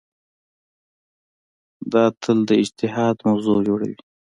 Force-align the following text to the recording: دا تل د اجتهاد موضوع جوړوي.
دا 1.91 2.03
تل 2.21 2.37
د 2.49 2.51
اجتهاد 2.63 3.15
موضوع 3.27 3.57
جوړوي. 3.67 3.97